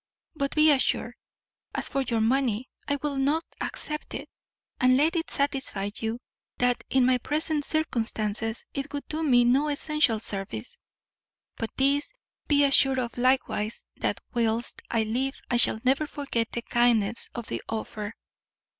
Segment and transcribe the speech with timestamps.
[0.35, 1.13] But, be assured,
[1.75, 4.27] as for your money, I will not accept it;
[4.79, 6.17] and let it satisfy you,
[6.57, 10.75] that in my present circumstances it would do me no essential service;
[11.55, 12.11] but this
[12.47, 17.45] be assured of likewise, that whilst I live I shall never forget the kindness of
[17.45, 18.15] the offer.